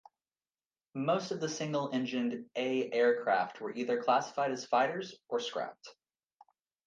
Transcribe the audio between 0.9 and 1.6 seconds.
Most of the